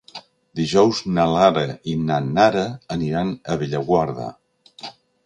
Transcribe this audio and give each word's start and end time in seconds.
Dijous 0.59 1.01
na 1.17 1.25
Lara 1.33 1.65
i 1.93 1.93
na 2.05 2.17
Nara 2.29 2.63
aniran 2.97 3.35
a 3.53 3.59
Bellaguarda. 3.65 4.31